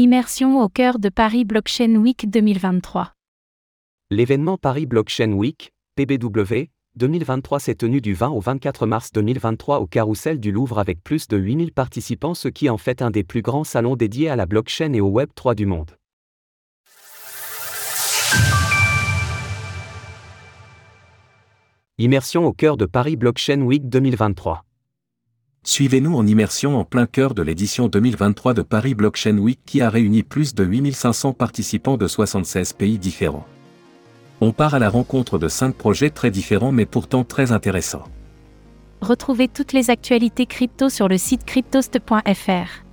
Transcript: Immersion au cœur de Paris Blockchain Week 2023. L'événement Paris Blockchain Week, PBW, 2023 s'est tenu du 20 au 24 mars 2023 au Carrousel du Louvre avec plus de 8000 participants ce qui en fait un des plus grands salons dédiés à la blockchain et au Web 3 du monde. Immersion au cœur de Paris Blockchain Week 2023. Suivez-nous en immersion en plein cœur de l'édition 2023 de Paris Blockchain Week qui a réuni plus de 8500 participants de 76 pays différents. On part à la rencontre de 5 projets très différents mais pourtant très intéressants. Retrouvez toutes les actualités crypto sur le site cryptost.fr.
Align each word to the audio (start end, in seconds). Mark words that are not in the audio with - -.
Immersion 0.00 0.62
au 0.62 0.68
cœur 0.68 1.00
de 1.00 1.08
Paris 1.08 1.44
Blockchain 1.44 1.96
Week 1.96 2.30
2023. 2.30 3.14
L'événement 4.12 4.56
Paris 4.56 4.86
Blockchain 4.86 5.32
Week, 5.32 5.72
PBW, 5.96 6.70
2023 6.94 7.58
s'est 7.58 7.74
tenu 7.74 8.00
du 8.00 8.14
20 8.14 8.28
au 8.28 8.38
24 8.38 8.86
mars 8.86 9.10
2023 9.10 9.80
au 9.80 9.88
Carrousel 9.88 10.38
du 10.38 10.52
Louvre 10.52 10.78
avec 10.78 11.02
plus 11.02 11.26
de 11.26 11.36
8000 11.36 11.72
participants 11.72 12.34
ce 12.34 12.46
qui 12.46 12.70
en 12.70 12.78
fait 12.78 13.02
un 13.02 13.10
des 13.10 13.24
plus 13.24 13.42
grands 13.42 13.64
salons 13.64 13.96
dédiés 13.96 14.28
à 14.28 14.36
la 14.36 14.46
blockchain 14.46 14.92
et 14.92 15.00
au 15.00 15.08
Web 15.08 15.30
3 15.34 15.56
du 15.56 15.66
monde. 15.66 15.90
Immersion 21.98 22.46
au 22.46 22.52
cœur 22.52 22.76
de 22.76 22.86
Paris 22.86 23.16
Blockchain 23.16 23.62
Week 23.62 23.88
2023. 23.88 24.64
Suivez-nous 25.68 26.16
en 26.16 26.26
immersion 26.26 26.78
en 26.78 26.84
plein 26.84 27.04
cœur 27.04 27.34
de 27.34 27.42
l'édition 27.42 27.88
2023 27.88 28.54
de 28.54 28.62
Paris 28.62 28.94
Blockchain 28.94 29.36
Week 29.36 29.60
qui 29.66 29.82
a 29.82 29.90
réuni 29.90 30.22
plus 30.22 30.54
de 30.54 30.64
8500 30.64 31.34
participants 31.34 31.98
de 31.98 32.08
76 32.08 32.72
pays 32.72 32.96
différents. 32.96 33.46
On 34.40 34.52
part 34.52 34.72
à 34.72 34.78
la 34.78 34.88
rencontre 34.88 35.38
de 35.38 35.46
5 35.46 35.74
projets 35.74 36.08
très 36.08 36.30
différents 36.30 36.72
mais 36.72 36.86
pourtant 36.86 37.22
très 37.22 37.52
intéressants. 37.52 38.04
Retrouvez 39.02 39.46
toutes 39.46 39.74
les 39.74 39.90
actualités 39.90 40.46
crypto 40.46 40.88
sur 40.88 41.06
le 41.06 41.18
site 41.18 41.44
cryptost.fr. 41.44 42.87